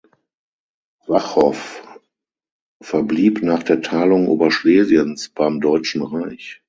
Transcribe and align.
Wachow 1.05 1.55
verblieb 2.81 3.43
nach 3.43 3.61
der 3.61 3.83
Teilung 3.83 4.29
Oberschlesiens 4.29 5.29
beim 5.29 5.61
Deutschen 5.61 6.01
Reich. 6.01 6.59